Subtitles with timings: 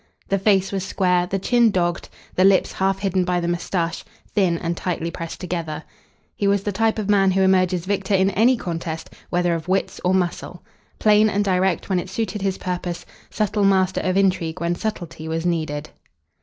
[0.29, 4.57] The face was square, the chin dogged, the lips, half hidden by the moustache, thin
[4.57, 5.83] and tightly pressed together.
[6.35, 10.01] He was the type of man who emerges victor in any contest, whether of wits
[10.03, 10.63] or muscle.
[10.97, 15.45] Plain and direct when it suited his purpose; subtle master of intrigue when subtlety was
[15.45, 15.91] needed.